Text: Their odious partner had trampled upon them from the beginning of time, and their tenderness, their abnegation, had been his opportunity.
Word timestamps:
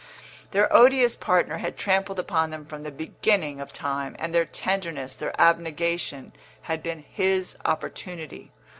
Their 0.49 0.75
odious 0.75 1.15
partner 1.15 1.59
had 1.59 1.77
trampled 1.77 2.17
upon 2.17 2.49
them 2.49 2.65
from 2.65 2.81
the 2.81 2.89
beginning 2.89 3.61
of 3.61 3.71
time, 3.71 4.15
and 4.17 4.33
their 4.33 4.45
tenderness, 4.45 5.13
their 5.13 5.39
abnegation, 5.39 6.33
had 6.63 6.81
been 6.81 7.05
his 7.07 7.55
opportunity. 7.65 8.51